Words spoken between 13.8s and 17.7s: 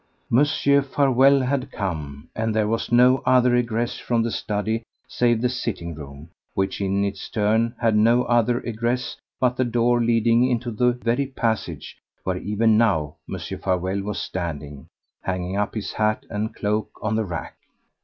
was standing, hanging up his hat and cloak on the rack.